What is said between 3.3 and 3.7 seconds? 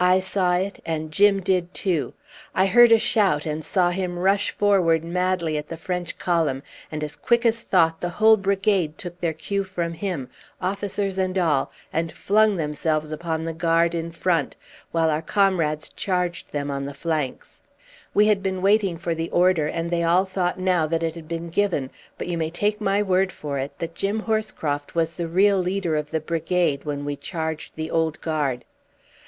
and